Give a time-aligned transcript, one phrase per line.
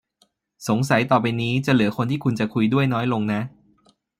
[0.67, 3.41] สงสัยต่อไปนี้ จะเหลือคนที่คุณจะคุยด้วยน้อยลงนะ